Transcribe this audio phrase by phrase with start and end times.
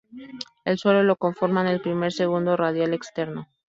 [0.65, 3.45] El suelo lo conforman el primer y segundo radial externo.